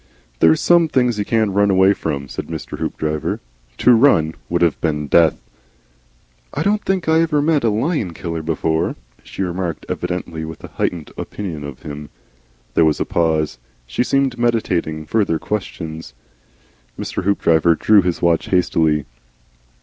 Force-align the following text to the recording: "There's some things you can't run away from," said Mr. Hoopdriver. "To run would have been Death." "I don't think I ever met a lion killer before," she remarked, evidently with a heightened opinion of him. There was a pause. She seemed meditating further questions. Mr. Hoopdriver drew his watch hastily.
"There's 0.39 0.59
some 0.59 0.87
things 0.87 1.19
you 1.19 1.25
can't 1.25 1.51
run 1.51 1.69
away 1.69 1.93
from," 1.93 2.27
said 2.27 2.47
Mr. 2.47 2.79
Hoopdriver. 2.79 3.39
"To 3.77 3.91
run 3.93 4.33
would 4.49 4.63
have 4.63 4.81
been 4.81 5.05
Death." 5.05 5.39
"I 6.55 6.63
don't 6.63 6.83
think 6.83 7.07
I 7.07 7.21
ever 7.21 7.39
met 7.39 7.63
a 7.63 7.69
lion 7.69 8.15
killer 8.15 8.41
before," 8.41 8.95
she 9.23 9.43
remarked, 9.43 9.85
evidently 9.87 10.43
with 10.43 10.63
a 10.63 10.69
heightened 10.69 11.11
opinion 11.19 11.63
of 11.63 11.83
him. 11.83 12.09
There 12.73 12.83
was 12.83 12.99
a 12.99 13.05
pause. 13.05 13.59
She 13.85 14.03
seemed 14.03 14.39
meditating 14.39 15.05
further 15.05 15.37
questions. 15.37 16.15
Mr. 16.97 17.23
Hoopdriver 17.23 17.75
drew 17.75 18.01
his 18.01 18.23
watch 18.23 18.47
hastily. 18.47 19.05